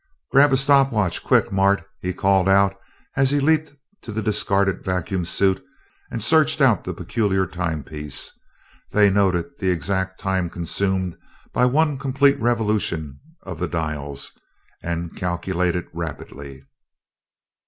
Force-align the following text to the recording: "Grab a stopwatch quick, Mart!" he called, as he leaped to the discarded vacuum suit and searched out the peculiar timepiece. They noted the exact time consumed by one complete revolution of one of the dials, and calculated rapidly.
"Grab 0.31 0.51
a 0.51 0.57
stopwatch 0.57 1.23
quick, 1.23 1.51
Mart!" 1.51 1.83
he 2.01 2.11
called, 2.11 2.49
as 3.15 3.29
he 3.29 3.39
leaped 3.39 3.73
to 4.01 4.11
the 4.11 4.23
discarded 4.23 4.83
vacuum 4.83 5.23
suit 5.25 5.63
and 6.09 6.23
searched 6.23 6.59
out 6.59 6.83
the 6.83 6.91
peculiar 6.91 7.45
timepiece. 7.45 8.31
They 8.89 9.11
noted 9.11 9.59
the 9.59 9.69
exact 9.69 10.19
time 10.19 10.49
consumed 10.49 11.19
by 11.53 11.67
one 11.67 11.99
complete 11.99 12.39
revolution 12.41 13.19
of 13.43 13.49
one 13.49 13.53
of 13.53 13.59
the 13.59 13.67
dials, 13.67 14.31
and 14.81 15.15
calculated 15.15 15.85
rapidly. 15.93 16.65